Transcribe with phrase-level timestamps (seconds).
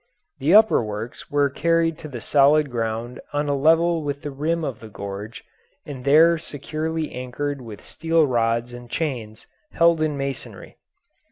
[0.39, 4.63] The upper works were carried to the solid ground on a level with the rim
[4.65, 5.43] of the gorge
[5.85, 10.79] and there securely anchored with steel rods and chains held in masonry.